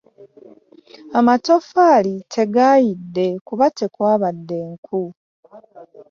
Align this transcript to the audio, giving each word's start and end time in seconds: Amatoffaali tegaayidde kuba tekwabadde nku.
Amatoffaali 1.17 2.13
tegaayidde 2.33 3.27
kuba 3.47 3.65
tekwabadde 3.77 4.57
nku. 4.71 5.03